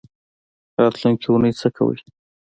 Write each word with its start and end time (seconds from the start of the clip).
راتلونکۍ 0.81 1.25
اونۍ 1.31 1.51
څه 1.59 1.67
کوئ؟ 1.75 1.97